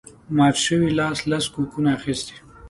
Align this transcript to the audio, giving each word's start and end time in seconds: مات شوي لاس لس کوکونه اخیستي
مات 0.35 0.55
شوي 0.65 0.89
لاس 0.99 1.19
لس 1.29 1.45
کوکونه 1.53 1.89
اخیستي 1.97 2.35